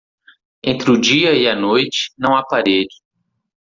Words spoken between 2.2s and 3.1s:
há parede.